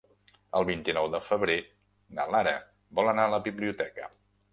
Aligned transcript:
El 0.59 0.63
vint-i-nou 0.69 1.09
de 1.15 1.19
febrer 1.25 1.57
na 2.19 2.25
Lara 2.37 2.55
vol 3.01 3.11
anar 3.13 3.27
a 3.29 3.31
la 3.35 3.41
biblioteca. 3.49 4.09